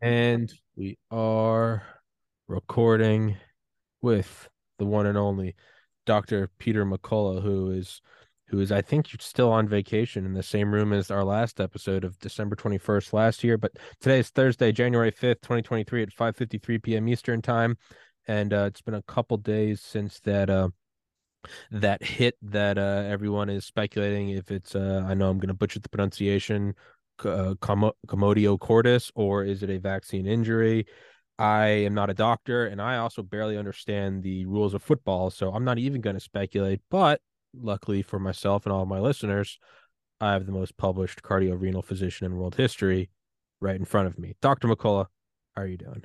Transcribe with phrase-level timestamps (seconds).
[0.00, 1.82] And we are
[2.48, 3.36] recording
[4.02, 5.54] with the one and only
[6.04, 6.50] Dr.
[6.58, 8.02] Peter McCullough, who is
[8.48, 12.04] who is I think still on vacation in the same room as our last episode
[12.04, 13.56] of December 21st last year.
[13.58, 17.08] But today is Thursday, January 5th, 2023 at 5:53 p.m.
[17.08, 17.76] Eastern time.
[18.28, 20.68] And uh, it's been a couple days since that uh
[21.70, 25.78] that hit that uh everyone is speculating if it's uh I know I'm gonna butcher
[25.80, 26.74] the pronunciation
[27.24, 30.86] uh, commotio cordis or is it a vaccine injury?
[31.38, 35.52] I am not a doctor and I also barely understand the rules of football, so
[35.52, 36.80] I'm not even going to speculate.
[36.90, 37.20] But
[37.54, 39.58] luckily for myself and all of my listeners,
[40.20, 43.10] I have the most published cardiorenal physician in world history
[43.60, 44.34] right in front of me.
[44.40, 44.68] Dr.
[44.68, 45.06] McCullough,
[45.54, 46.04] how are you doing?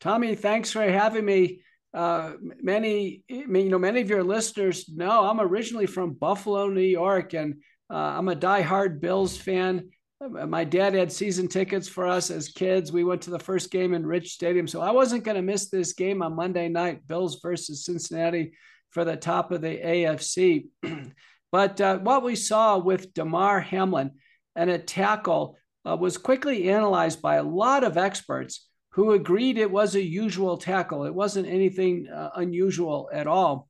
[0.00, 1.60] Tommy, thanks for having me.
[1.92, 7.34] Uh, many, you know, many of your listeners know I'm originally from Buffalo, New York,
[7.34, 7.56] and
[7.90, 9.90] uh, I'm a die-hard Bills fan.
[10.20, 12.92] Uh, my dad had season tickets for us as kids.
[12.92, 15.70] We went to the first game in Rich Stadium, so I wasn't going to miss
[15.70, 18.52] this game on Monday night, Bills versus Cincinnati,
[18.90, 20.66] for the top of the AFC.
[21.52, 24.12] but uh, what we saw with Damar Hamlin
[24.54, 25.56] and a tackle
[25.88, 30.58] uh, was quickly analyzed by a lot of experts who agreed it was a usual
[30.58, 31.04] tackle.
[31.04, 33.68] It wasn't anything uh, unusual at all.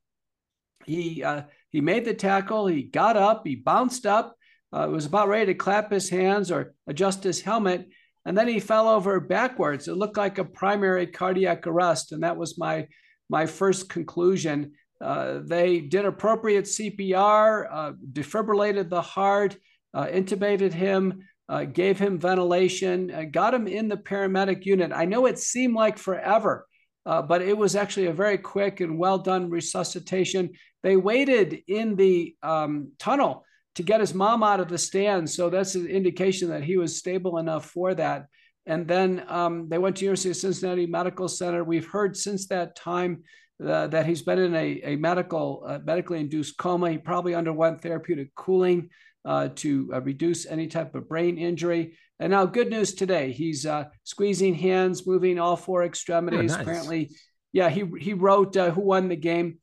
[0.86, 2.66] He uh, he made the tackle.
[2.66, 3.46] He got up.
[3.46, 4.34] He bounced up.
[4.72, 7.88] Uh, was about ready to clap his hands or adjust his helmet,
[8.24, 9.88] and then he fell over backwards.
[9.88, 12.86] It looked like a primary cardiac arrest, and that was my
[13.28, 14.72] my first conclusion.
[15.00, 19.56] Uh, they did appropriate CPR, uh, defibrillated the heart,
[19.94, 24.92] uh, intubated him, uh, gave him ventilation, uh, got him in the paramedic unit.
[24.94, 26.66] I know it seemed like forever,
[27.06, 30.50] uh, but it was actually a very quick and well done resuscitation.
[30.82, 33.44] They waited in the um, tunnel
[33.76, 35.30] to get his mom out of the stand.
[35.30, 38.26] So that's an indication that he was stable enough for that.
[38.66, 41.64] And then um, they went to University of Cincinnati Medical Center.
[41.64, 43.22] We've heard since that time
[43.64, 46.90] uh, that he's been in a, a medical, uh, medically induced coma.
[46.90, 48.90] He probably underwent therapeutic cooling
[49.24, 51.96] uh, to uh, reduce any type of brain injury.
[52.18, 53.32] And now, good news today.
[53.32, 56.52] He's uh, squeezing hands, moving all four extremities.
[56.52, 56.62] Oh, nice.
[56.62, 57.10] Apparently,
[57.52, 59.58] yeah, he he wrote uh, who won the game.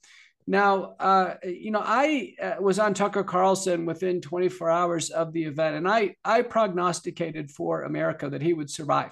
[0.48, 5.44] Now, uh, you know, I uh, was on Tucker Carlson within 24 hours of the
[5.44, 9.12] event, and I I prognosticated for America that he would survive.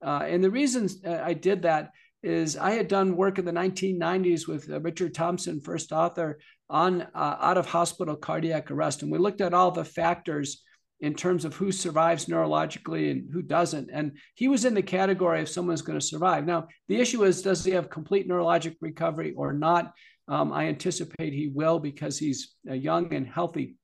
[0.00, 1.90] and the reason I did that
[2.22, 6.38] is I had done work in the 1990s with Richard Thompson, first author
[6.68, 9.02] on uh, out of hospital cardiac arrest.
[9.02, 10.62] And we looked at all the factors
[11.00, 13.90] in terms of who survives neurologically and who doesn't.
[13.92, 16.44] And he was in the category of someone's going to survive.
[16.44, 19.92] Now, the issue is does he have complete neurologic recovery or not?
[20.28, 23.76] Um, I anticipate he will because he's uh, young and healthy.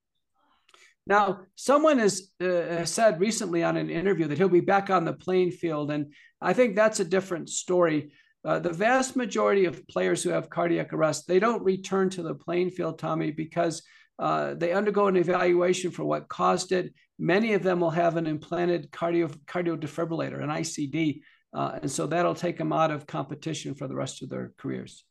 [1.07, 5.13] Now, someone has uh, said recently on an interview that he'll be back on the
[5.13, 5.91] playing field.
[5.91, 8.13] And I think that's a different story.
[8.45, 12.35] Uh, the vast majority of players who have cardiac arrest, they don't return to the
[12.35, 13.83] playing field, Tommy, because
[14.19, 16.93] uh, they undergo an evaluation for what caused it.
[17.19, 21.21] Many of them will have an implanted cardio cardio defibrillator, an ICD,
[21.55, 25.05] uh, and so that'll take them out of competition for the rest of their careers.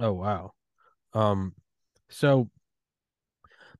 [0.00, 0.52] Oh wow!
[1.12, 1.54] Um,
[2.08, 2.50] so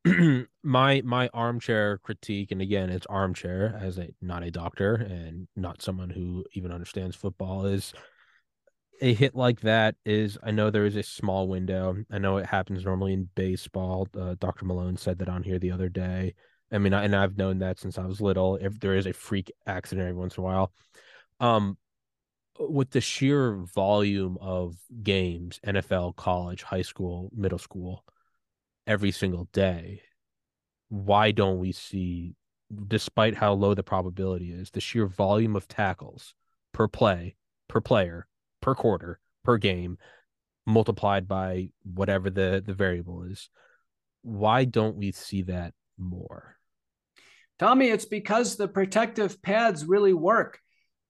[0.62, 5.82] my my armchair critique, and again, it's armchair as a not a doctor and not
[5.82, 7.92] someone who even understands football, is
[9.03, 11.97] a hit like that is I know there is a small window.
[12.10, 14.06] I know it happens normally in baseball.
[14.19, 14.66] Uh, Dr.
[14.66, 16.34] Malone said that on here the other day.
[16.72, 18.56] I mean, and I've known that since I was little.
[18.56, 20.72] If there is a freak accident every once in a while,
[21.41, 21.78] um,
[22.69, 28.04] with the sheer volume of games, NFL, college, high school, middle school,
[28.87, 30.03] every single day,
[30.88, 32.34] why don't we see,
[32.88, 36.34] despite how low the probability is, the sheer volume of tackles
[36.72, 37.37] per play
[37.69, 38.26] per player
[38.60, 39.97] per quarter per game
[40.66, 43.49] multiplied by whatever the the variable is
[44.22, 46.56] why don't we see that more?
[47.59, 50.60] Tommy it's because the protective pads really work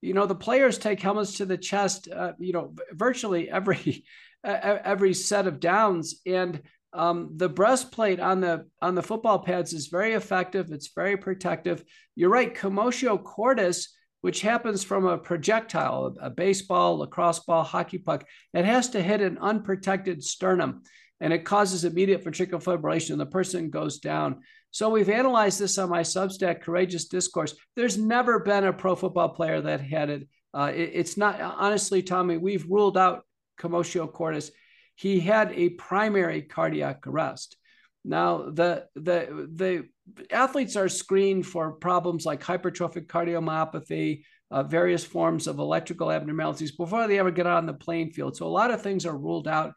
[0.00, 4.04] you know the players take helmets to the chest uh, you know virtually every
[4.44, 9.88] every set of downs and um, the breastplate on the on the football pads is
[9.88, 11.84] very effective it's very protective
[12.16, 18.24] you're right commotio cordis which happens from a projectile, a baseball, lacrosse ball, hockey puck.
[18.52, 20.82] It has to hit an unprotected sternum
[21.20, 24.40] and it causes immediate ventricular fibrillation and the person goes down.
[24.70, 27.54] So we've analyzed this on my Substack, Courageous Discourse.
[27.76, 30.28] There's never been a pro football player that had it.
[30.54, 33.24] Uh, it it's not, honestly, Tommy, we've ruled out
[33.60, 34.50] commotio cordis.
[34.94, 37.56] He had a primary cardiac arrest.
[38.04, 39.88] Now, the, the, the,
[40.32, 47.06] athletes are screened for problems like hypertrophic cardiomyopathy, uh, various forms of electrical abnormalities before
[47.06, 48.36] they ever get on the playing field.
[48.36, 49.74] So a lot of things are ruled out.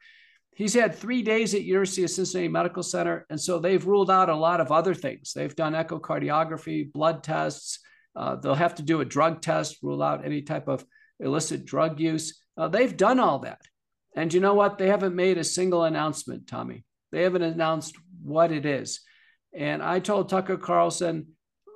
[0.56, 4.30] He's had three days at University of Cincinnati Medical Center, and so they've ruled out
[4.30, 5.34] a lot of other things.
[5.34, 7.80] They've done echocardiography, blood tests.
[8.16, 10.86] Uh, they'll have to do a drug test, rule out any type of
[11.20, 12.40] illicit drug use.
[12.56, 13.62] Uh, they've done all that.
[14.16, 14.78] And you know what?
[14.78, 16.86] They haven't made a single announcement, Tommy.
[17.12, 19.02] They haven't announced what it is.
[19.56, 21.30] And I told Tucker Carlson,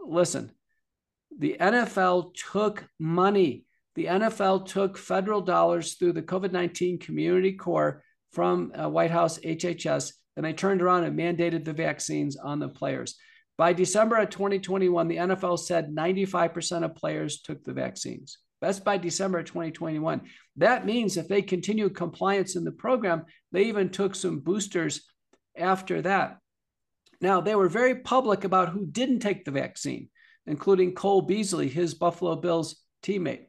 [0.05, 0.51] listen,
[1.37, 3.65] the NFL took money.
[3.95, 9.39] The NFL took federal dollars through the COVID 19 Community Corps from uh, White House
[9.39, 13.15] HHS, Then they turned around and mandated the vaccines on the players.
[13.57, 18.37] By December of 2021, the NFL said 95% of players took the vaccines.
[18.61, 20.21] That's by December 2021.
[20.57, 25.07] That means if they continue compliance in the program, they even took some boosters
[25.55, 26.37] after that.
[27.19, 30.09] Now, they were very public about who didn't take the vaccine,
[30.45, 33.45] including Cole Beasley, his Buffalo Bills teammate.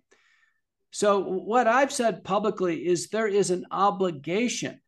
[0.91, 4.81] So, what I've said publicly is there is an obligation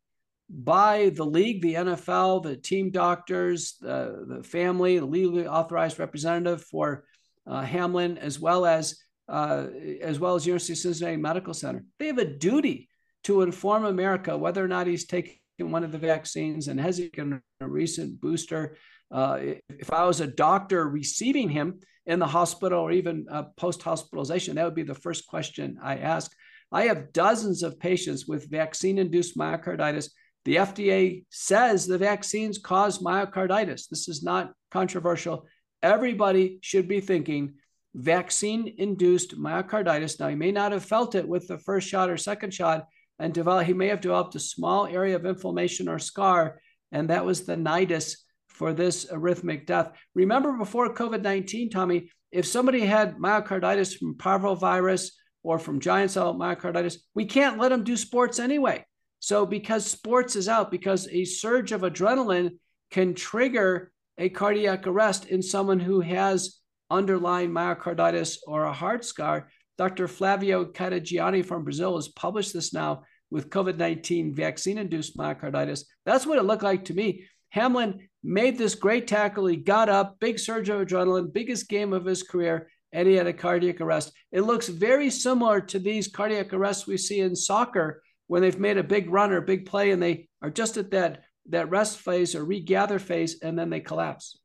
[0.49, 6.63] by the league, the NFL, the team doctors, the, the family, the legally authorized representative
[6.63, 7.05] for
[7.47, 8.97] uh, Hamlin, as well as
[9.29, 9.67] uh,
[10.01, 11.85] as well as University of Cincinnati Medical Center.
[11.99, 12.89] They have a duty
[13.23, 17.05] to inform America whether or not he's taking one of the vaccines and has he
[17.05, 18.77] taken a recent booster.
[19.11, 23.81] Uh, if I was a doctor receiving him in the hospital or even uh, post
[23.81, 26.31] hospitalization, that would be the first question I ask.
[26.71, 30.09] I have dozens of patients with vaccine induced myocarditis.
[30.45, 33.89] The FDA says the vaccines cause myocarditis.
[33.89, 35.45] This is not controversial.
[35.83, 37.55] Everybody should be thinking
[37.93, 40.19] vaccine induced myocarditis.
[40.19, 42.87] Now, he may not have felt it with the first shot or second shot,
[43.19, 46.59] and develop, he may have developed a small area of inflammation or scar,
[46.91, 48.15] and that was the nidus
[48.61, 49.91] for this arrhythmic death.
[50.13, 56.35] Remember before COVID 19, Tommy, if somebody had myocarditis from parvovirus or from giant cell
[56.35, 58.85] myocarditis, we can't let them do sports anyway.
[59.17, 62.51] So, because sports is out, because a surge of adrenaline
[62.91, 66.59] can trigger a cardiac arrest in someone who has
[66.91, 69.49] underlying myocarditis or a heart scar.
[69.79, 70.07] Dr.
[70.07, 75.85] Flavio Cadegiani from Brazil has published this now with COVID 19 vaccine induced myocarditis.
[76.05, 77.25] That's what it looked like to me.
[77.51, 79.45] Hamlin made this great tackle.
[79.45, 83.27] He got up, big surge of adrenaline, biggest game of his career, and he had
[83.27, 84.13] a cardiac arrest.
[84.31, 88.77] It looks very similar to these cardiac arrests we see in soccer when they've made
[88.77, 92.35] a big run or big play and they are just at that, that rest phase
[92.35, 94.39] or regather phase and then they collapse.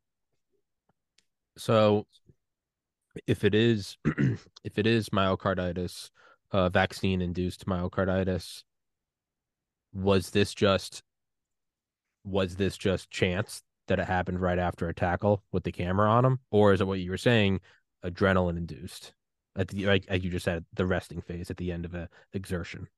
[1.57, 2.07] So
[3.27, 3.97] if it is
[4.65, 6.11] if it is myocarditis,
[6.53, 8.65] uh, vaccine induced myocarditis,
[9.93, 11.03] was this just
[12.27, 16.25] was this just chance that it happened right after a tackle with the camera on
[16.25, 17.61] him, or is it what you were saying,
[18.05, 19.15] adrenaline induced
[19.57, 22.09] at the like, like you just said, the resting phase at the end of a
[22.33, 22.89] exertion?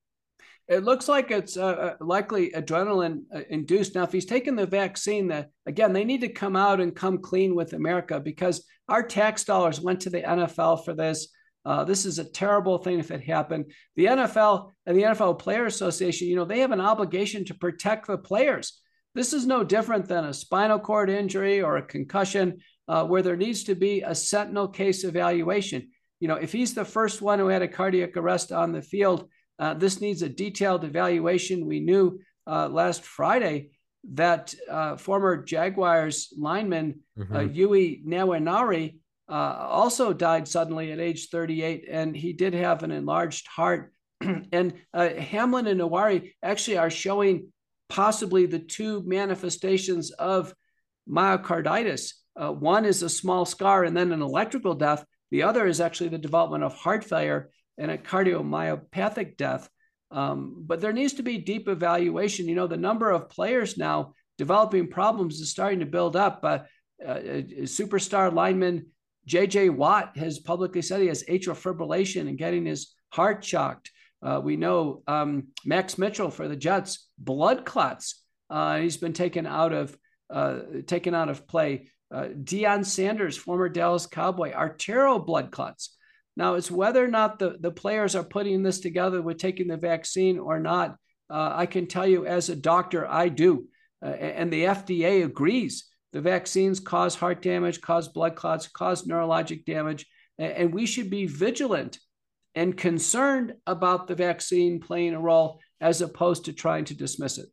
[0.66, 3.94] It looks like it's uh, uh likely adrenaline uh, induced.
[3.94, 7.18] Now, if he's taken the vaccine, that again, they need to come out and come
[7.18, 11.28] clean with America because our tax dollars went to the NFL for this.
[11.64, 13.72] Uh, this is a terrible thing if it happened.
[13.96, 18.06] The NFL and the NFL Player Association, you know, they have an obligation to protect
[18.06, 18.80] the players.
[19.14, 22.58] This is no different than a spinal cord injury or a concussion
[22.88, 25.88] uh, where there needs to be a sentinel case evaluation.
[26.20, 29.28] You know, if he's the first one who had a cardiac arrest on the field,
[29.58, 31.66] uh, this needs a detailed evaluation.
[31.66, 33.70] We knew uh, last Friday
[34.12, 37.36] that uh, former Jaguars lineman mm-hmm.
[37.36, 42.90] uh, Uche Nwaneri uh, also died suddenly at age 38, and he did have an
[42.90, 43.92] enlarged heart.
[44.52, 47.52] and uh, Hamlin and Nwaneri actually are showing
[47.88, 50.54] possibly the two manifestations of
[51.08, 52.12] myocarditis.
[52.36, 55.04] Uh, one is a small scar and then an electrical death.
[55.30, 59.68] The other is actually the development of heart failure and a cardiomyopathic death.
[60.10, 62.48] Um, but there needs to be deep evaluation.
[62.48, 66.40] You know, the number of players now developing problems is starting to build up.
[66.42, 66.60] Uh,
[67.06, 68.86] uh, superstar lineman
[69.26, 69.68] J.J.
[69.68, 73.90] Watt has publicly said he has atrial fibrillation and getting his heart shocked.
[74.22, 78.22] Uh, we know um, Max Mitchell for the Jets, blood clots.
[78.50, 79.96] Uh, he's been taken out of
[80.30, 81.88] uh, taken out of play.
[82.12, 85.96] Uh, Deion Sanders, former Dallas Cowboy, arterial blood clots.
[86.36, 89.76] Now, it's whether or not the, the players are putting this together with taking the
[89.76, 90.96] vaccine or not.
[91.30, 93.66] Uh, I can tell you as a doctor, I do.
[94.02, 95.86] Uh, and the FDA agrees.
[96.12, 100.06] The vaccines cause heart damage, cause blood clots, cause neurologic damage.
[100.38, 101.98] And we should be vigilant
[102.58, 107.46] and concerned about the vaccine playing a role as opposed to trying to dismiss it.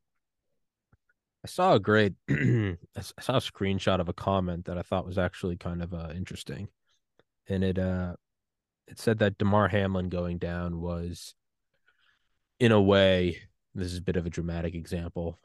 [1.44, 2.76] I saw a great, I
[3.22, 6.70] saw a screenshot of a comment that I thought was actually kind of uh, interesting,
[7.48, 8.16] and it uh,
[8.88, 11.36] it said that Damar Hamlin going down was,
[12.60, 13.44] in a way,
[13.76, 15.40] this is a bit of a dramatic example,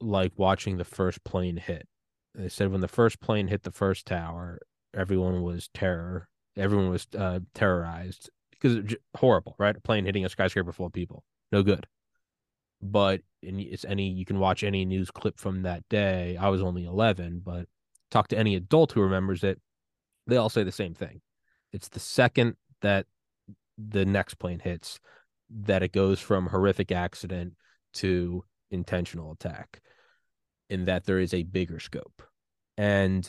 [0.00, 1.86] like watching the first plane hit.
[2.34, 4.60] They said when the first plane hit the first tower,
[4.94, 8.30] everyone was terror, everyone was uh, terrorized
[8.64, 9.76] because horrible, right?
[9.76, 11.86] A plane hitting a skyscraper full of people, no good
[12.84, 16.36] but it's any you can watch any news clip from that day.
[16.36, 17.66] I was only 11, but
[18.10, 19.60] talk to any adult who remembers it,
[20.26, 21.22] they all say the same thing.
[21.72, 23.06] It's the second that
[23.78, 25.00] the next plane hits
[25.50, 27.54] that it goes from horrific accident
[27.94, 29.80] to intentional attack
[30.68, 32.22] in that there is a bigger scope.
[32.76, 33.28] And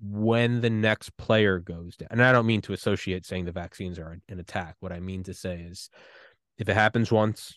[0.00, 3.98] when the next player goes down, and I don't mean to associate saying the vaccines
[3.98, 4.76] are an attack.
[4.80, 5.90] What I mean to say is
[6.58, 7.54] if it happens once,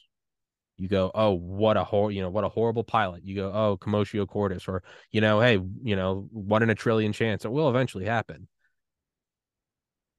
[0.77, 3.23] you go, oh, what a hor, you know, what a horrible pilot.
[3.23, 7.13] You go, oh, commotio cordis, or you know, hey, you know, one in a trillion
[7.13, 7.45] chance.
[7.45, 8.47] It will eventually happen.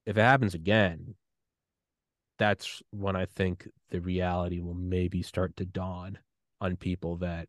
[0.04, 1.14] If it happens again,
[2.38, 6.18] that's when I think the reality will maybe start to dawn
[6.60, 7.48] on people that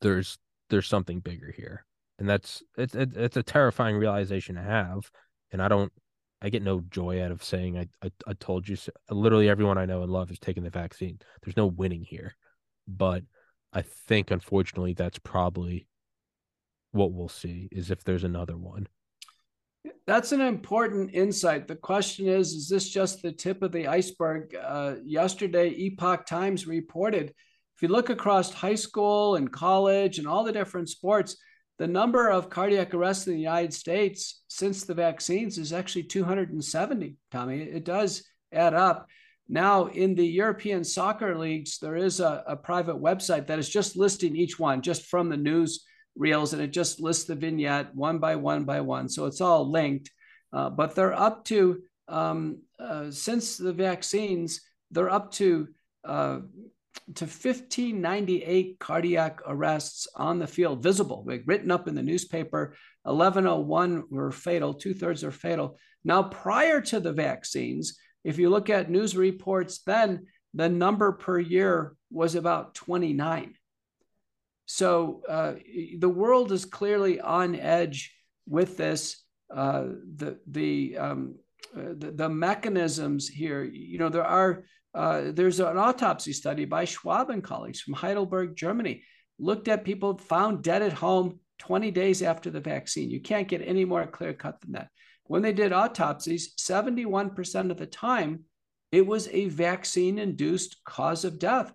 [0.00, 0.38] there's
[0.70, 1.84] there's something bigger here,
[2.18, 5.10] and that's it's it's a terrifying realization to have.
[5.50, 5.92] And I don't
[6.42, 8.92] I get no joy out of saying I, I, I told you so.
[9.10, 11.18] Literally everyone I know and love is taking the vaccine.
[11.42, 12.34] There's no winning here,
[12.86, 13.22] but
[13.72, 15.88] I think unfortunately that's probably
[16.92, 18.86] what we'll see is if there's another one.
[20.06, 21.66] That's an important insight.
[21.66, 24.54] The question is: Is this just the tip of the iceberg?
[24.54, 27.34] Uh, yesterday, Epoch Times reported.
[27.76, 31.36] If you look across high school and college and all the different sports,
[31.78, 37.16] the number of cardiac arrests in the United States since the vaccines is actually 270,
[37.30, 37.62] Tommy.
[37.62, 39.08] It does add up.
[39.48, 43.96] Now, in the European soccer leagues, there is a, a private website that is just
[43.96, 45.84] listing each one just from the news
[46.16, 49.08] reels, and it just lists the vignette one by one by one.
[49.08, 50.10] So it's all linked.
[50.52, 54.60] Uh, but they're up to, um, uh, since the vaccines,
[54.92, 55.68] they're up to
[56.04, 56.38] uh,
[57.14, 62.76] to 1598 cardiac arrests on the field, visible, like written up in the newspaper.
[63.02, 65.78] 1101 were fatal, two thirds are fatal.
[66.04, 71.38] Now, prior to the vaccines, if you look at news reports, then the number per
[71.38, 73.54] year was about 29.
[74.66, 75.54] So uh,
[75.98, 78.14] the world is clearly on edge
[78.48, 79.22] with this.
[79.54, 79.84] Uh,
[80.16, 81.34] the the, um,
[81.76, 86.84] uh, the the mechanisms here, you know, there are uh, there's an autopsy study by
[86.84, 89.02] Schwab and colleagues from Heidelberg, Germany,
[89.38, 93.10] looked at people found dead at home 20 days after the vaccine.
[93.10, 94.88] You can't get any more clear cut than that.
[95.24, 98.44] When they did autopsies, 71% of the time,
[98.92, 101.72] it was a vaccine induced cause of death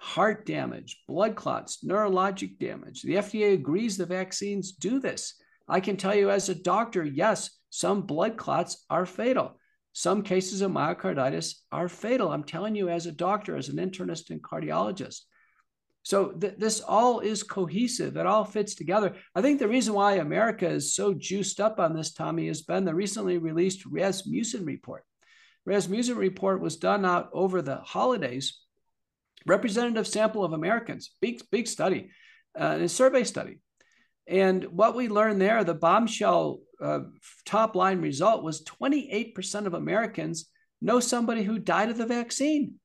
[0.00, 3.02] heart damage, blood clots, neurologic damage.
[3.02, 5.34] The FDA agrees the vaccines do this.
[5.68, 9.59] I can tell you as a doctor, yes, some blood clots are fatal.
[9.92, 12.30] Some cases of myocarditis are fatal.
[12.30, 15.22] I'm telling you, as a doctor, as an internist and cardiologist.
[16.02, 18.16] So th- this all is cohesive.
[18.16, 19.14] It all fits together.
[19.34, 22.84] I think the reason why America is so juiced up on this, Tommy, has been
[22.84, 25.04] the recently released Rasmussen report.
[25.66, 28.58] Rasmussen report was done out over the holidays.
[29.46, 32.10] Representative sample of Americans, big big study,
[32.58, 33.58] uh, a survey study.
[34.30, 37.00] And what we learned there, the bombshell uh,
[37.44, 40.48] top line result was 28% of Americans
[40.80, 42.76] know somebody who died of the vaccine,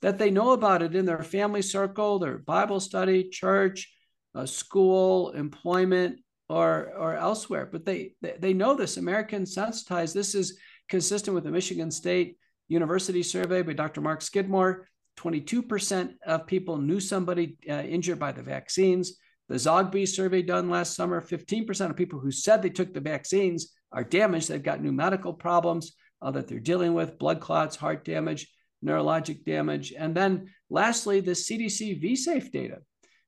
[0.00, 3.92] that they know about it in their family circle, their Bible study, church,
[4.36, 7.68] uh, school, employment, or, or elsewhere.
[7.70, 8.96] But they, they, know this.
[8.96, 10.14] Americans sensitized.
[10.14, 12.36] This is consistent with the Michigan State
[12.68, 14.00] University survey by Dr.
[14.00, 14.88] Mark Skidmore.
[15.18, 19.18] 22% of people knew somebody uh, injured by the vaccines.
[19.52, 23.74] The Zogby survey done last summer 15% of people who said they took the vaccines
[23.92, 24.48] are damaged.
[24.48, 25.92] They've got new medical problems
[26.22, 28.50] uh, that they're dealing with blood clots, heart damage,
[28.82, 29.92] neurologic damage.
[29.92, 32.78] And then lastly, the CDC VSafe data,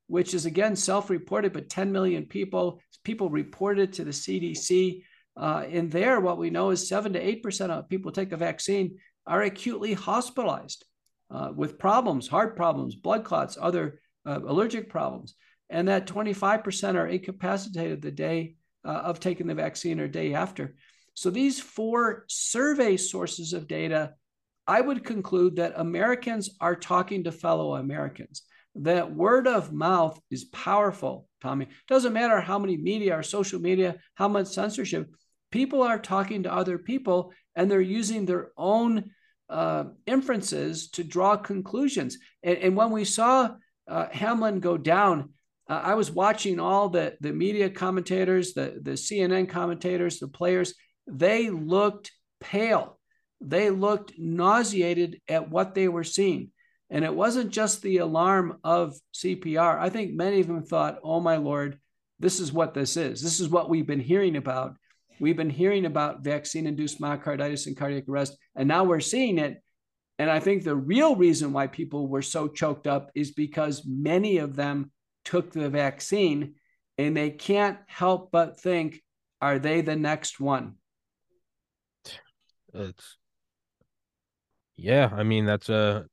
[0.07, 5.03] which is again self reported, but 10 million people, people reported to the CDC.
[5.37, 8.97] Uh, in there, what we know is 7 to 8% of people take the vaccine
[9.27, 10.87] are acutely hospitalized
[11.31, 15.35] uh, with problems, heart problems, blood clots, other uh, allergic problems
[15.71, 20.75] and that 25% are incapacitated the day uh, of taking the vaccine or day after.
[21.15, 24.15] So these four survey sources of data,
[24.67, 28.43] I would conclude that Americans are talking to fellow Americans.
[28.77, 31.69] That word of mouth is powerful, Tommy.
[31.87, 35.09] Doesn't matter how many media or social media, how much censorship,
[35.53, 39.11] people are talking to other people and they're using their own
[39.49, 42.19] uh, inferences to draw conclusions.
[42.43, 43.51] And, and when we saw
[43.87, 45.31] uh, Hamlin go down,
[45.69, 50.75] uh, I was watching all the the media commentators, the the CNN commentators, the players.
[51.07, 52.99] They looked pale.
[53.41, 56.51] They looked nauseated at what they were seeing.
[56.91, 59.79] And it wasn't just the alarm of CPR.
[59.79, 61.79] I think many of them thought, oh my Lord,
[62.21, 63.21] this is what this is.
[63.21, 64.77] This is what we've been hearing about.
[65.19, 69.63] We've been hearing about vaccine induced myocarditis and cardiac arrest, and now we're seeing it.
[70.19, 74.39] And I think the real reason why people were so choked up is because many
[74.39, 74.93] of them
[75.25, 76.55] took the vaccine
[76.99, 79.03] and they can't help but think,
[79.41, 80.77] are they the next one?
[82.73, 83.19] It's,
[84.77, 86.07] yeah, I mean, that's a,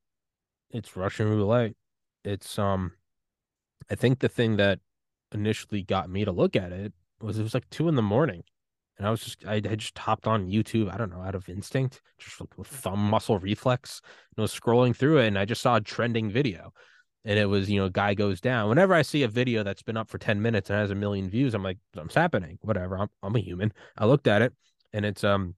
[0.70, 1.74] it's Russian roulette.
[2.24, 2.94] It's, um,
[3.89, 4.80] I think the thing that
[5.34, 8.44] initially got me to look at it was it was like two in the morning
[9.01, 10.94] and I was just I had just hopped on YouTube.
[10.94, 14.00] I don't know out of instinct, just like with thumb muscle reflex,
[14.38, 16.72] and was scrolling through it, and I just saw a trending video,
[17.25, 18.70] and it was you know guy goes down.
[18.70, 21.30] Whenever I see a video that's been up for ten minutes and has a million
[21.30, 22.58] views, I'm like, something's happening.
[22.62, 22.98] Whatever.
[22.98, 23.74] I'm I'm a human.
[23.98, 24.54] I looked at it,
[24.94, 25.56] and it's um,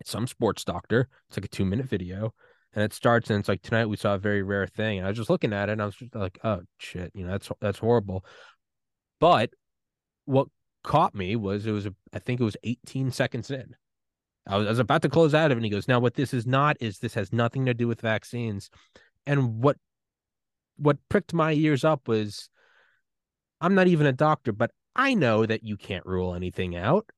[0.00, 1.08] it's some sports doctor.
[1.28, 2.34] It's like a two minute video,
[2.74, 5.10] and it starts and it's like tonight we saw a very rare thing, and I
[5.10, 7.48] was just looking at it, and I was just like, oh shit, you know that's
[7.60, 8.24] that's horrible.
[9.20, 9.50] But
[10.24, 10.48] what
[10.82, 13.74] caught me was it was a, I think it was 18 seconds in.
[14.46, 16.14] I was, I was about to close out of it, and he goes, "Now, what
[16.14, 18.70] this is not is this has nothing to do with vaccines."
[19.26, 19.76] And what
[20.76, 22.48] what pricked my ears up was,
[23.60, 27.08] I'm not even a doctor, but I know that you can't rule anything out.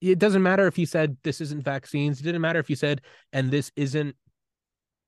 [0.00, 2.20] It doesn't matter if he said this isn't vaccines.
[2.20, 4.16] It didn't matter if he said, and this isn't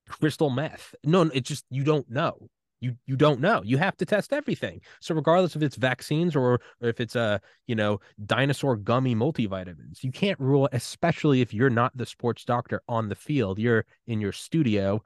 [0.09, 0.95] crystal meth.
[1.05, 2.49] No, it's just you don't know
[2.85, 3.63] you you don't know.
[3.65, 4.81] You have to test everything.
[5.01, 10.05] So regardless if it's vaccines or, or if it's a you know dinosaur gummy multivitamins,
[10.05, 10.69] you can't rule.
[10.73, 15.03] Especially if you're not the sports doctor on the field, you're in your studio.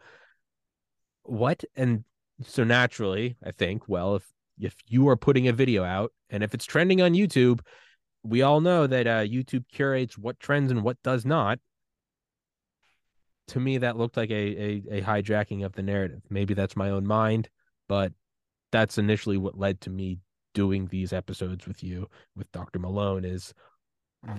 [1.22, 2.04] What and
[2.42, 3.88] so naturally, I think.
[3.88, 7.60] Well, if if you are putting a video out and if it's trending on YouTube,
[8.22, 11.58] we all know that uh, YouTube curates what trends and what does not
[13.46, 16.90] to me that looked like a, a, a hijacking of the narrative maybe that's my
[16.90, 17.48] own mind
[17.88, 18.12] but
[18.72, 20.18] that's initially what led to me
[20.54, 22.78] doing these episodes with you with Dr.
[22.78, 23.54] Malone is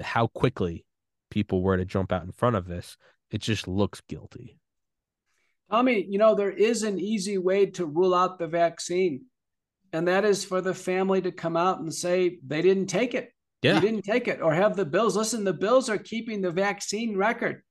[0.02, 0.86] how quickly
[1.32, 2.98] people were to jump out in front of this.
[3.32, 4.60] It just looks guilty.
[5.72, 9.26] Tommy, you know, there is an easy way to rule out the vaccine,
[9.94, 13.32] and that is for the family to come out and say they didn't take it.
[13.62, 13.76] Yeah.
[13.76, 15.16] They didn't take it, or have the Bills.
[15.16, 17.62] Listen, the Bills are keeping the vaccine record.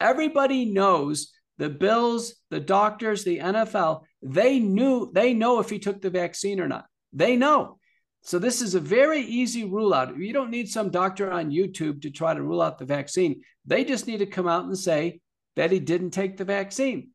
[0.00, 6.02] Everybody knows the Bills, the doctors, the NFL, they knew, they know if he took
[6.02, 6.86] the vaccine or not.
[7.12, 7.78] They know.
[8.22, 10.18] So this is a very easy rule out.
[10.18, 13.42] You don't need some doctor on YouTube to try to rule out the vaccine.
[13.64, 15.20] They just need to come out and say
[15.54, 17.10] that he didn't take the vaccine.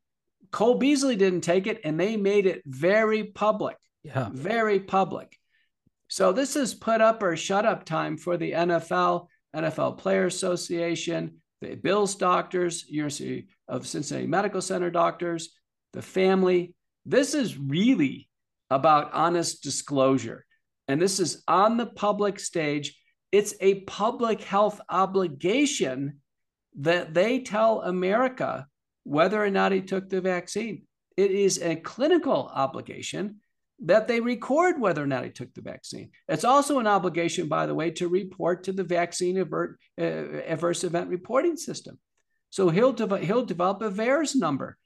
[0.51, 3.77] Cole Beasley didn't take it, and they made it very public.
[4.03, 4.29] Yeah.
[4.31, 5.37] Very public.
[6.07, 11.41] So this is put up or shut up time for the NFL, NFL Player Association,
[11.61, 15.51] the Bills doctors, University of Cincinnati Medical Center doctors,
[15.93, 16.73] the family.
[17.05, 18.27] This is really
[18.69, 20.45] about honest disclosure.
[20.87, 22.97] And this is on the public stage.
[23.31, 26.19] It's a public health obligation
[26.79, 28.67] that they tell America
[29.11, 30.83] whether or not he took the vaccine.
[31.17, 33.41] It is a clinical obligation
[33.83, 36.11] that they record whether or not he took the vaccine.
[36.29, 40.85] It's also an obligation, by the way, to report to the vaccine avert, uh, adverse
[40.85, 41.99] event reporting system.
[42.51, 44.77] So he'll, de- he'll develop a VAERS number,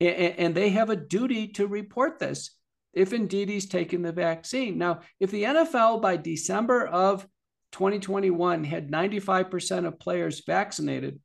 [0.00, 2.56] and, and they have a duty to report this
[2.94, 4.78] if indeed he's taken the vaccine.
[4.78, 7.26] Now, if the NFL by December of
[7.72, 11.20] 2021 had 95% of players vaccinated,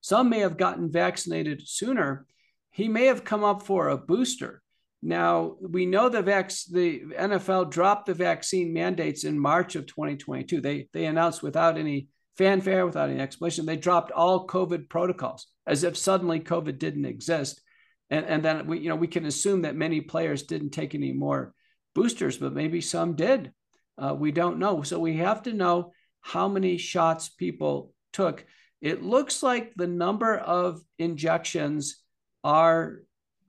[0.00, 2.26] some may have gotten vaccinated sooner.
[2.70, 4.62] He may have come up for a booster
[5.02, 10.60] now, we know the, vac- the NFL dropped the vaccine mandates in March of 2022.
[10.60, 15.84] They, they announced without any fanfare, without any explanation, they dropped all COVID protocols as
[15.84, 17.62] if suddenly COVID didn't exist.
[18.10, 21.12] And, and then we, you know, we can assume that many players didn't take any
[21.12, 21.54] more
[21.94, 23.52] boosters, but maybe some did.
[23.96, 24.82] Uh, we don't know.
[24.82, 28.44] So we have to know how many shots people took.
[28.80, 31.96] It looks like the number of injections
[32.42, 33.00] are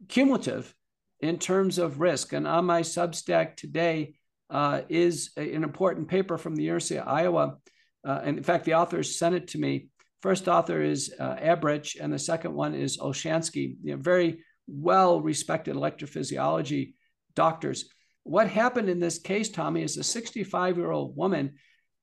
[0.08, 0.74] cumulative
[1.22, 2.34] in terms of risk.
[2.34, 4.16] And on my Substack today
[4.50, 7.58] uh, is an important paper from the University of Iowa.
[8.06, 9.88] Uh, and in fact, the authors sent it to me.
[10.22, 15.22] First author is uh, Abrich, and the second one is Olshansky, you know, very well
[15.22, 16.94] respected electrophysiology
[17.36, 17.90] doctors.
[18.24, 21.54] What happened in this case, Tommy, is a 65 year old woman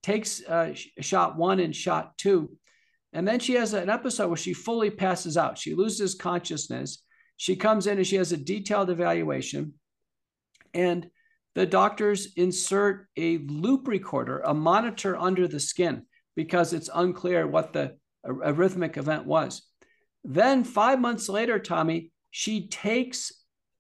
[0.03, 2.57] takes uh, shot one and shot two.
[3.13, 5.59] And then she has an episode where she fully passes out.
[5.59, 7.03] She loses consciousness.
[7.37, 9.75] She comes in and she has a detailed evaluation.
[10.75, 11.09] And
[11.55, 16.05] the doctors insert a loop recorder, a monitor under the skin,
[16.37, 19.63] because it's unclear what the arrhythmic event was.
[20.25, 23.33] Then, five months later, Tommy, she takes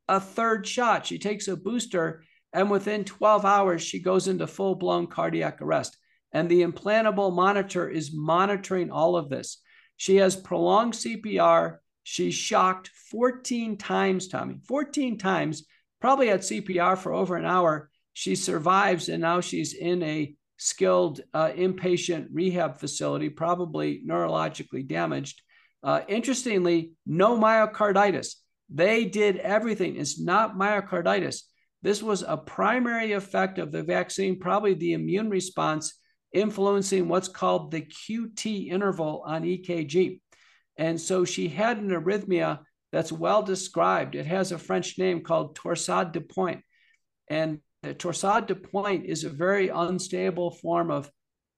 [0.09, 1.07] a third shot.
[1.07, 5.97] She takes a booster, and within 12 hours, she goes into full blown cardiac arrest.
[6.33, 9.61] And the implantable monitor is monitoring all of this.
[9.97, 11.79] She has prolonged CPR.
[12.03, 15.67] She's shocked 14 times, Tommy, 14 times,
[16.01, 17.91] probably at CPR for over an hour.
[18.13, 25.41] She survives, and now she's in a skilled uh, inpatient rehab facility, probably neurologically damaged.
[25.83, 28.35] Uh, interestingly, no myocarditis.
[28.69, 29.97] They did everything.
[29.97, 31.43] It's not myocarditis.
[31.83, 35.98] This was a primary effect of the vaccine, probably the immune response
[36.33, 40.21] influencing what's called the QT interval on EKG.
[40.77, 42.61] And so she had an arrhythmia
[42.93, 44.15] that's well described.
[44.15, 46.63] It has a French name called torsade de pointe.
[47.29, 51.11] And the torsade de pointe is a very unstable form of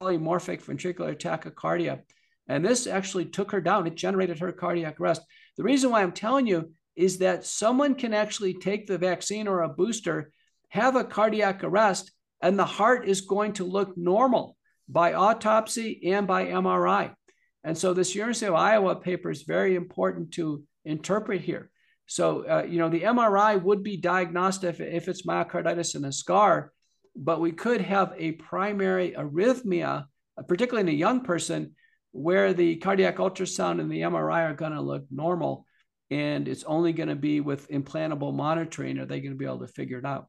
[0.02, 2.00] polymorphic ventricular tachycardia.
[2.48, 3.87] And this actually took her down.
[3.87, 5.22] It generated her cardiac arrest.
[5.56, 9.62] The reason why I'm telling you is that someone can actually take the vaccine or
[9.62, 10.33] a booster,
[10.68, 12.11] have a cardiac arrest,
[12.42, 14.56] and the heart is going to look normal
[14.90, 17.14] by autopsy and by MRI.
[17.62, 21.70] And so this University of Iowa paper is very important to interpret here.
[22.07, 26.12] So, uh, you know, the MRI would be diagnostic if, if it's myocarditis and a
[26.12, 26.72] scar,
[27.14, 31.76] but we could have a primary arrhythmia, uh, particularly in a young person,
[32.12, 35.66] where the cardiac ultrasound and the MRI are going to look normal.
[36.11, 38.98] And it's only going to be with implantable monitoring.
[38.98, 40.26] Are they going to be able to figure it out?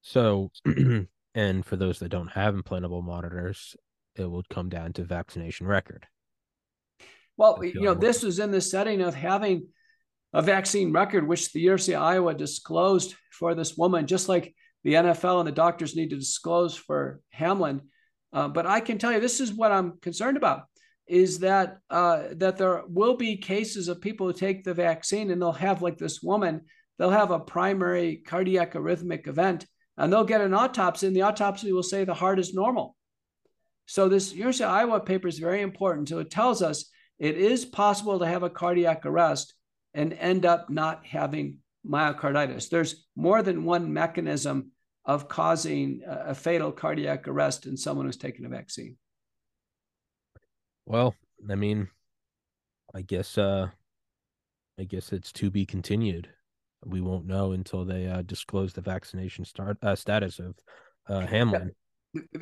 [0.00, 0.50] So
[1.34, 3.76] And for those that don't have implantable monitors,
[4.16, 6.06] it would come down to vaccination record.
[7.36, 9.66] Well, you know, this was in the setting of having
[10.32, 14.94] a vaccine record, which the University of Iowa disclosed for this woman, just like the
[14.94, 17.80] NFL and the doctors need to disclose for Hamlin.
[18.32, 20.62] Uh, but I can tell you, this is what I'm concerned about:
[21.06, 25.40] is that uh, that there will be cases of people who take the vaccine and
[25.40, 26.62] they'll have, like this woman,
[26.98, 29.66] they'll have a primary cardiac arrhythmic event,
[29.96, 32.96] and they'll get an autopsy, and the autopsy will say the heart is normal.
[33.86, 36.08] So this University of Iowa paper is very important.
[36.08, 39.54] So it tells us it is possible to have a cardiac arrest
[39.92, 42.68] and end up not having myocarditis.
[42.68, 44.70] There's more than one mechanism
[45.04, 48.96] of causing a fatal cardiac arrest in someone who's taken a vaccine.
[50.86, 51.14] Well,
[51.50, 51.88] I mean,
[52.94, 53.68] I guess uh
[54.78, 56.30] I guess it's to be continued
[56.86, 60.54] we won't know until they uh, disclose the vaccination start uh, status of
[61.08, 61.72] uh, Hamlin.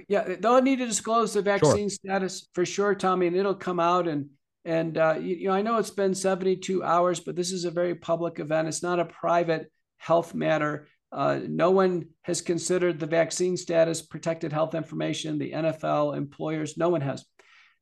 [0.09, 0.37] Yeah.
[0.38, 1.96] they'll need to disclose the vaccine sure.
[2.05, 4.07] status for sure, Tommy, and it'll come out.
[4.07, 4.31] And
[4.64, 7.70] and uh, you, you know, I know it's been 72 hours, but this is a
[7.70, 8.68] very public event.
[8.68, 10.88] It's not a private health matter.
[11.11, 15.38] Uh, no one has considered the vaccine status protected health information.
[15.38, 17.24] The NFL, employers, no one has.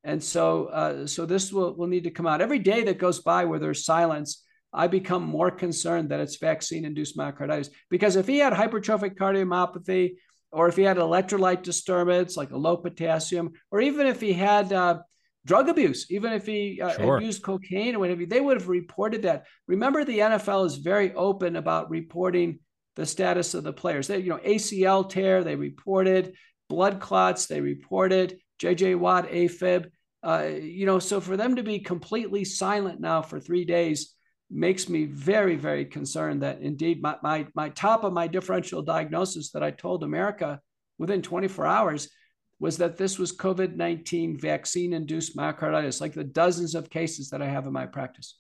[0.03, 3.21] And so, uh, so this will will need to come out every day that goes
[3.21, 7.71] by where there's silence I become more concerned that it's vaccine induced myocarditis.
[7.91, 10.17] Because if he had hypertrophic cardiomyopathy,
[10.53, 14.73] or if he had electrolyte disturbance like a low potassium, or even if he had
[14.73, 14.99] uh,
[15.47, 17.21] drug abuse, even if he uh, sure.
[17.21, 19.47] used cocaine or whatever, they would have reported that.
[19.67, 22.61] Remember, the NFL is very open about reporting
[22.97, 24.07] the status of the players.
[24.07, 26.35] They, you know, ACL tear, they reported
[26.69, 29.91] blood clots, they reported JJ Watt AFib.
[30.23, 34.15] Uh, you know, so for them to be completely silent now for three days
[34.51, 39.53] makes me very, very concerned that indeed my, my, my top of my differential diagnosis
[39.53, 40.61] that I told America
[40.99, 42.11] within 24 hours
[42.59, 47.41] was that this was COVID 19 vaccine induced myocarditis, like the dozens of cases that
[47.41, 48.39] I have in my practice.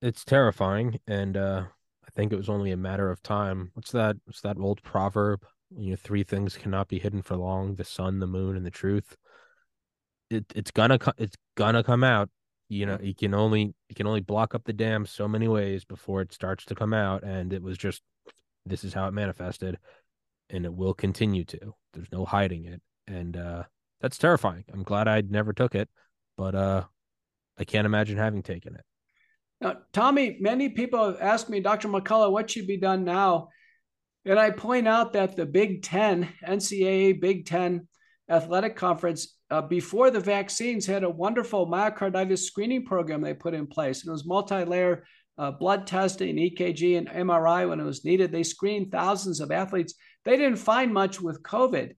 [0.00, 1.00] It's terrifying.
[1.08, 1.64] And uh,
[2.04, 3.70] I think it was only a matter of time.
[3.74, 4.16] What's that?
[4.26, 5.44] What's that old proverb?
[5.76, 8.70] You know, three things cannot be hidden for long the sun, the moon, and the
[8.70, 9.16] truth.
[10.30, 12.28] It, it's gonna it's gonna come out
[12.68, 15.84] you know you can only you can only block up the dam so many ways
[15.84, 18.02] before it starts to come out and it was just
[18.66, 19.78] this is how it manifested
[20.50, 21.74] and it will continue to.
[21.92, 23.64] There's no hiding it and uh
[24.00, 24.64] that's terrifying.
[24.72, 25.88] I'm glad i never took it
[26.36, 26.84] but uh
[27.58, 28.84] i can't imagine having taken it.
[29.60, 33.48] Now tommy many people have asked me dr mccullough what should be done now?
[34.24, 37.86] And i point out that the big 10 ncaa big 10
[38.28, 43.66] athletic conference uh, before the vaccines had a wonderful myocarditis screening program they put in
[43.66, 44.02] place.
[44.02, 45.04] And it was multi-layer
[45.36, 48.32] uh, blood testing, EKG, and MRI when it was needed.
[48.32, 49.94] They screened thousands of athletes.
[50.24, 51.94] They didn't find much with COVID,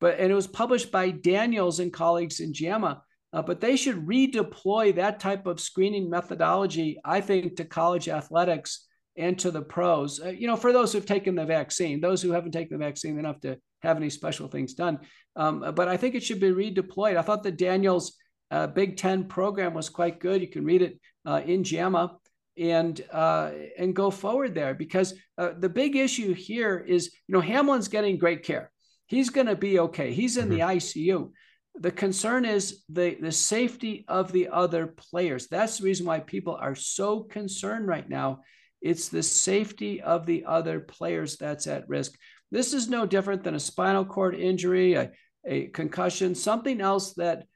[0.00, 3.02] but and it was published by Daniels and colleagues in JAMA.
[3.32, 8.86] Uh, but they should redeploy that type of screening methodology, I think, to college athletics
[9.16, 10.20] and to the pros.
[10.20, 13.16] Uh, you know, for those who've taken the vaccine, those who haven't taken the vaccine,
[13.16, 15.00] they don't have to have any special things done.
[15.36, 17.16] Um, but I think it should be redeployed.
[17.16, 18.16] I thought the Daniels
[18.50, 20.40] uh, Big Ten program was quite good.
[20.40, 22.16] You can read it uh, in JAMA
[22.58, 27.40] and uh, and go forward there because uh, the big issue here is you know
[27.40, 28.70] Hamlin's getting great care.
[29.06, 30.12] He's going to be okay.
[30.12, 30.54] He's in mm-hmm.
[30.54, 31.30] the ICU.
[31.76, 35.48] The concern is the the safety of the other players.
[35.48, 38.40] That's the reason why people are so concerned right now.
[38.82, 42.18] It's the safety of the other players that's at risk.
[42.50, 45.10] This is no different than a spinal cord injury, a,
[45.46, 47.46] a concussion, something else that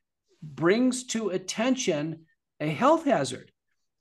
[0.43, 2.27] brings to attention
[2.61, 3.51] a health hazard.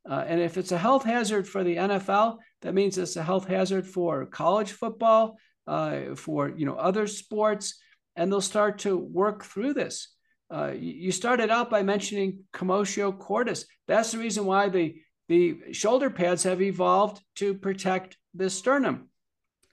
[0.09, 3.47] Uh, and if it's a health hazard for the NFL, that means it's a health
[3.47, 7.79] hazard for college football, uh, for you know other sports,
[8.15, 10.09] and they'll start to work through this.
[10.51, 13.65] Uh, you started out by mentioning commotio cordis.
[13.88, 14.95] That's the reason why the
[15.27, 19.09] the shoulder pads have evolved to protect the sternum.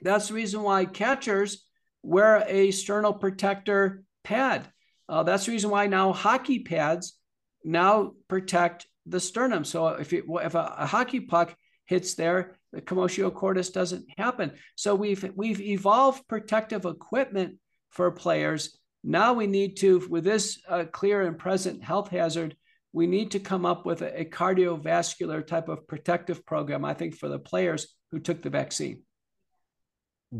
[0.01, 1.65] That's the reason why catchers
[2.03, 4.67] wear a sternal protector pad.
[5.09, 7.19] Uh, that's the reason why now hockey pads
[7.65, 9.65] now protect the sternum.
[9.65, 11.55] So if it, if a, a hockey puck
[11.87, 14.53] hits there, the commotio cordis doesn't happen.
[14.77, 17.59] So we've we've evolved protective equipment
[17.91, 18.79] for players.
[19.05, 22.57] Now we need to, with this uh, clear and present health hazard,
[22.93, 26.85] we need to come up with a, a cardiovascular type of protective program.
[26.85, 29.03] I think for the players who took the vaccine.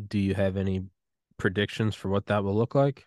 [0.09, 0.85] Do you have any
[1.39, 3.05] predictions for what that will look like?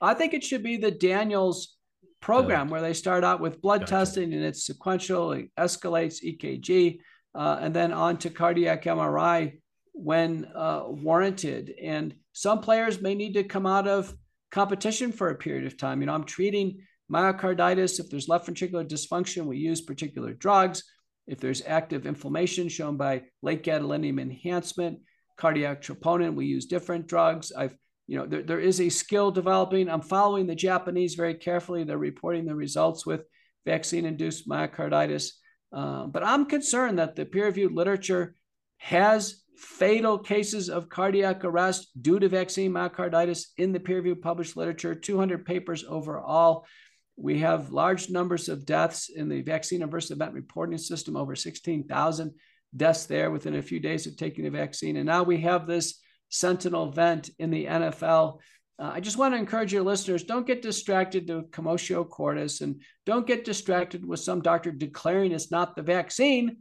[0.00, 1.76] I think it should be the Daniels
[2.20, 3.90] program where they start out with blood gotcha.
[3.90, 7.00] testing and it's sequential, it escalates EKG,
[7.34, 9.58] uh, and then on to cardiac MRI
[9.92, 11.74] when uh, warranted.
[11.82, 14.14] And some players may need to come out of
[14.50, 16.00] competition for a period of time.
[16.00, 16.80] You know, I'm treating
[17.12, 18.00] myocarditis.
[18.00, 20.84] If there's left ventricular dysfunction, we use particular drugs.
[21.26, 25.00] If there's active inflammation shown by late gadolinium enhancement,
[25.36, 27.52] cardiac troponin, we use different drugs.
[27.52, 29.88] I've you know, there, there is a skill developing.
[29.88, 31.84] I'm following the Japanese very carefully.
[31.84, 33.22] They're reporting the results with
[33.64, 35.30] vaccine induced myocarditis.
[35.72, 38.34] Uh, but I'm concerned that the peer reviewed literature
[38.76, 44.56] has fatal cases of cardiac arrest due to vaccine myocarditis in the peer reviewed published
[44.56, 46.66] literature, 200 papers overall.
[47.16, 52.34] We have large numbers of deaths in the vaccine adverse event reporting system, over 16,000
[52.76, 54.96] deaths there within a few days of taking the vaccine.
[54.96, 58.40] And now we have this sentinel event in the NFL.
[58.78, 62.82] Uh, I just want to encourage your listeners don't get distracted to commotio cordis and
[63.06, 66.58] don't get distracted with some doctor declaring it's not the vaccine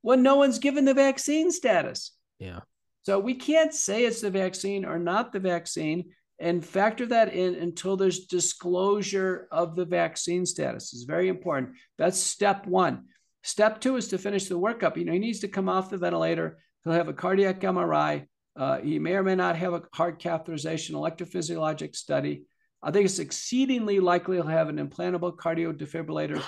[0.00, 2.12] when no one's given the vaccine status.
[2.40, 2.60] Yeah.
[3.04, 6.10] So we can't say it's the vaccine or not the vaccine
[6.42, 10.92] and factor that in until there's disclosure of the vaccine status.
[10.92, 11.76] It's very important.
[11.98, 13.04] That's step one.
[13.44, 14.96] Step two is to finish the workup.
[14.96, 16.58] You know, he needs to come off the ventilator.
[16.82, 18.26] He'll have a cardiac MRI.
[18.56, 22.44] Uh, he may or may not have a heart catheterization electrophysiologic study.
[22.82, 26.42] I think it's exceedingly likely he'll have an implantable cardio defibrillator.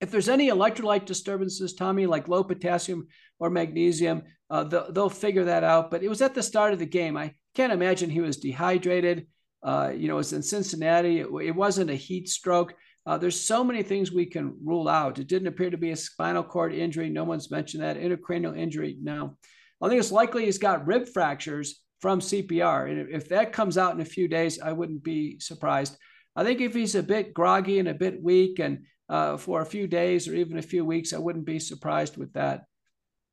[0.00, 3.08] If there's any electrolyte disturbances, Tommy, like low potassium
[3.40, 5.90] or magnesium, uh, they'll, they'll, figure that out.
[5.90, 7.16] But it was at the start of the game.
[7.16, 9.26] I can't imagine he was dehydrated.
[9.62, 11.20] Uh, you know, it's in Cincinnati.
[11.20, 12.74] It, it wasn't a heat stroke.
[13.06, 15.18] Uh, there's so many things we can rule out.
[15.18, 17.08] It didn't appear to be a spinal cord injury.
[17.10, 17.96] No one's mentioned that.
[17.96, 19.36] Intracranial injury, no.
[19.82, 22.90] I think it's likely he's got rib fractures from CPR.
[22.90, 25.96] And if that comes out in a few days, I wouldn't be surprised.
[26.36, 29.66] I think if he's a bit groggy and a bit weak and uh, for a
[29.66, 32.64] few days or even a few weeks, I wouldn't be surprised with that.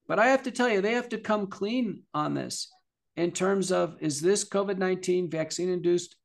[0.08, 2.72] But I have to tell you, they have to come clean on this
[3.18, 6.16] in terms of is this COVID 19 vaccine induced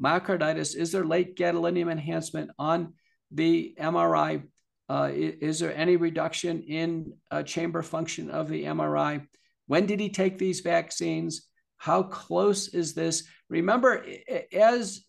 [0.00, 0.76] myocarditis?
[0.76, 2.94] Is there late gadolinium enhancement on
[3.32, 4.44] the MRI?
[4.88, 9.26] Uh, is there any reduction in uh, chamber function of the MRI?
[9.66, 11.48] When did he take these vaccines?
[11.78, 13.24] How close is this?
[13.48, 14.04] Remember,
[14.52, 15.04] as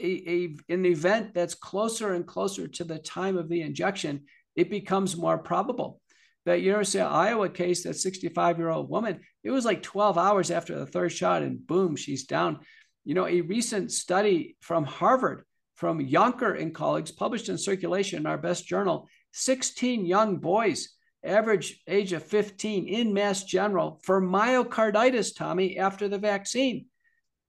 [0.00, 4.70] a, a, an event that's closer and closer to the time of the injection, it
[4.70, 6.00] becomes more probable.
[6.46, 10.50] That University of Iowa case, that 65 year old woman, it was like 12 hours
[10.50, 12.60] after the third shot, and boom, she's down.
[13.04, 18.26] You know, a recent study from Harvard, from Yonker and colleagues, published in Circulation in
[18.26, 20.90] our best journal, 16 young boys
[21.24, 26.86] average age of 15 in Mass General for myocarditis, Tommy, after the vaccine.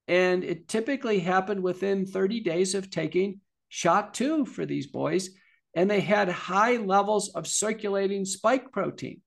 [0.07, 5.31] And it typically happened within 30 days of taking shot two for these boys.
[5.75, 9.21] And they had high levels of circulating spike protein,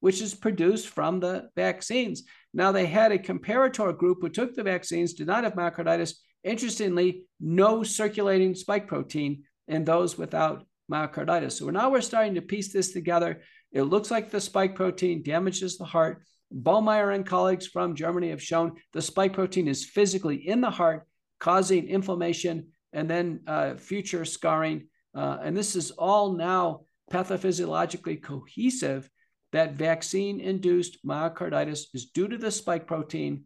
[0.00, 2.24] which is produced from the vaccines.
[2.52, 6.14] Now, they had a comparator group who took the vaccines, did not have myocarditis.
[6.44, 11.52] Interestingly, no circulating spike protein in those without myocarditis.
[11.52, 13.42] So now we're starting to piece this together.
[13.70, 16.24] It looks like the spike protein damages the heart.
[16.52, 21.06] Baumeier and colleagues from Germany have shown the spike protein is physically in the heart,
[21.40, 24.88] causing inflammation and then uh, future scarring.
[25.14, 29.08] Uh, and this is all now pathophysiologically cohesive
[29.52, 33.44] that vaccine induced myocarditis is due to the spike protein.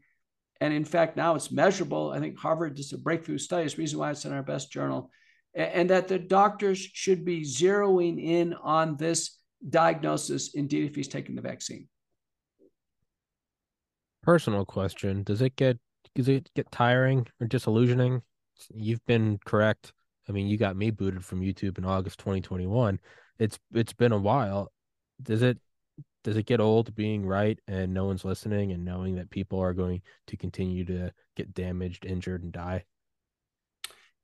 [0.61, 2.13] And in fact, now it's measurable.
[2.13, 5.11] I think Harvard did a breakthrough study, it's reason why it's in our best journal.
[5.55, 11.35] And, that the doctors should be zeroing in on this diagnosis, indeed, if he's taking
[11.35, 11.89] the vaccine.
[14.23, 15.79] Personal question: Does it get
[16.15, 18.21] does it get tiring or disillusioning?
[18.75, 19.95] You've been correct.
[20.29, 22.99] I mean, you got me booted from YouTube in August 2021.
[23.39, 24.73] It's it's been a while.
[25.23, 25.59] Does it
[26.25, 29.73] does it get old being right and no one's listening and knowing that people are
[29.73, 32.85] going to continue to get damaged, injured, and die?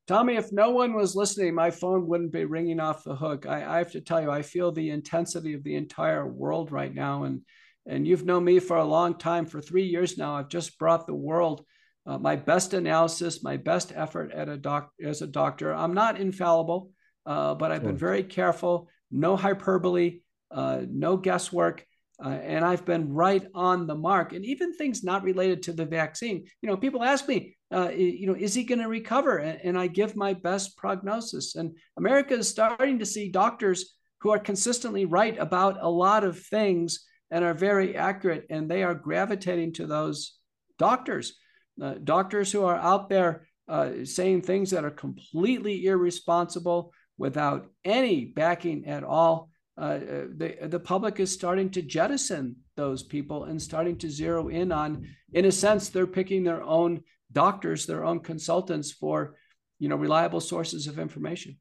[0.08, 3.46] Tommy, if no one was listening, my phone wouldn't be ringing off the hook.
[3.46, 6.92] I, I have to tell you, I feel the intensity of the entire world right
[6.92, 7.24] now.
[7.24, 7.42] And
[7.86, 10.36] and you've known me for a long time, for three years now.
[10.36, 11.64] I've just brought the world
[12.06, 15.72] uh, my best analysis, my best effort at a doc as a doctor.
[15.72, 16.90] I'm not infallible,
[17.26, 18.88] uh, but I've been very careful.
[19.10, 21.86] No hyperbole, uh, no guesswork.
[22.22, 24.32] Uh, and I've been right on the mark.
[24.32, 26.44] And even things not related to the vaccine.
[26.60, 29.38] You know, people ask me, uh, you know, is he going to recover?
[29.38, 31.56] And, and I give my best prognosis.
[31.56, 36.38] And America is starting to see doctors who are consistently right about a lot of
[36.38, 38.46] things and are very accurate.
[38.50, 40.34] And they are gravitating to those
[40.78, 41.34] doctors.
[41.82, 48.24] Uh, doctors who are out there uh, saying things that are completely irresponsible without any
[48.24, 53.60] backing at all uh, uh, the, the public is starting to jettison those people and
[53.60, 58.20] starting to zero in on, in a sense, they're picking their own doctors, their own
[58.20, 59.36] consultants for,
[59.78, 61.58] you know, reliable sources of information.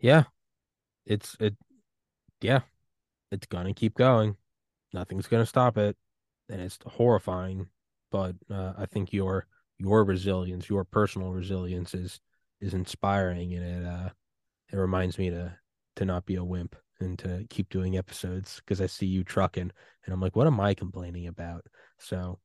[0.00, 0.24] Yeah,
[1.06, 1.54] it's it.
[2.40, 2.60] Yeah,
[3.30, 4.36] it's gonna keep going.
[4.92, 5.96] Nothing's gonna stop it,
[6.52, 7.66] and it's horrifying.
[8.10, 9.46] But uh, I think your
[9.78, 12.20] your resilience, your personal resilience, is
[12.60, 14.10] is inspiring, and it uh,
[14.72, 15.56] it reminds me to
[15.96, 19.70] to not be a wimp and to keep doing episodes because I see you trucking
[20.04, 21.66] and I'm like, what am I complaining about?
[21.98, 22.38] So,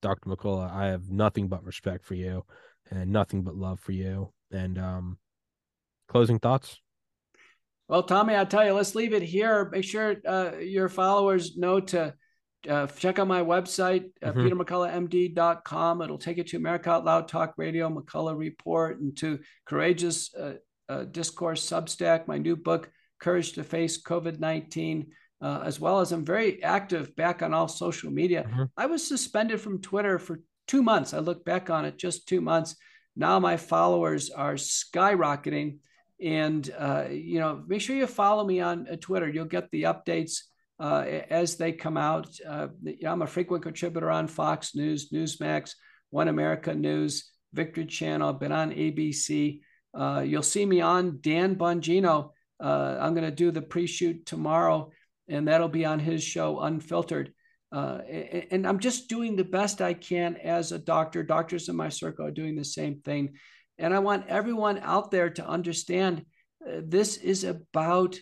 [0.00, 0.30] Dr.
[0.30, 2.44] McCullough, I have nothing but respect for you
[2.90, 4.32] and nothing but love for you.
[4.50, 5.18] And um,
[6.08, 6.80] closing thoughts.
[7.88, 9.68] Well, Tommy, I tell you, let's leave it here.
[9.70, 12.14] Make sure uh, your followers know to
[12.68, 14.40] uh, check out my website, uh, mm-hmm.
[14.40, 16.02] petermcculloughmd.com.
[16.02, 20.54] It'll take you to America Out Loud Talk Radio, McCullough Report, and to Courageous uh,
[20.88, 22.90] uh, Discourse Substack, my new book,
[23.20, 25.06] Courage to Face COVID 19,
[25.40, 28.44] uh, as well as I'm very active back on all social media.
[28.44, 28.64] Mm-hmm.
[28.76, 31.14] I was suspended from Twitter for two months.
[31.14, 32.76] I look back on it, just two months.
[33.14, 35.78] Now my followers are skyrocketing.
[36.22, 39.28] And, uh, you know, make sure you follow me on uh, Twitter.
[39.28, 40.42] You'll get the updates
[40.78, 42.28] uh, as they come out.
[42.46, 42.68] Uh,
[43.06, 45.72] I'm a frequent contributor on Fox News, Newsmax,
[46.10, 48.28] One America News, Victory Channel.
[48.28, 49.60] I've been on ABC.
[49.94, 52.30] Uh, you'll see me on Dan Bongino.
[52.62, 54.90] Uh, I'm going to do the pre-shoot tomorrow,
[55.28, 57.32] and that'll be on his show, Unfiltered.
[57.72, 57.98] Uh,
[58.50, 61.22] and, I'm just doing the best I can as a doctor.
[61.22, 63.34] Doctors in my circle are doing the same thing,
[63.78, 66.24] and I want everyone out there to understand
[66.66, 68.16] uh, this is about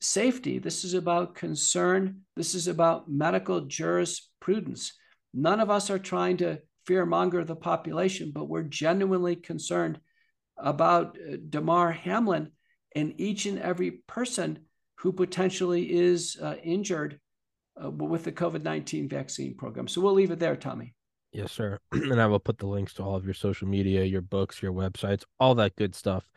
[0.00, 0.58] safety.
[0.58, 2.22] This is about concern.
[2.36, 4.92] This is about medical jurisprudence.
[5.34, 10.00] None of us are trying to fearmonger the population, but we're genuinely concerned
[10.56, 12.50] about uh, Damar Hamlin
[12.94, 14.60] and each and every person
[14.96, 17.20] who potentially is uh, injured
[17.82, 19.88] uh, with the COVID 19 vaccine program.
[19.88, 20.94] So we'll leave it there, Tommy.
[21.32, 21.78] Yes, sir.
[21.92, 24.72] and I will put the links to all of your social media, your books, your
[24.72, 26.28] websites, all that good stuff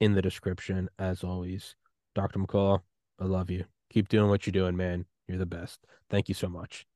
[0.00, 1.74] in the description, as always.
[2.14, 2.38] Dr.
[2.38, 2.80] McCullough,
[3.20, 3.64] I love you.
[3.90, 5.06] Keep doing what you're doing, man.
[5.26, 5.80] You're the best.
[6.10, 6.86] Thank you so much.